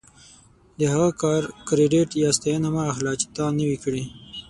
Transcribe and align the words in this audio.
د 0.79 0.81
هغه 0.93 1.09
کار 1.21 1.41
کریډیټ 1.67 2.09
یا 2.23 2.29
ستاینه 2.37 2.69
مه 2.75 2.83
اخله 2.91 3.13
چې 3.19 3.27
تا 3.35 3.45
نه 3.57 3.63
وي 3.67 3.77
کړی. 3.83 4.03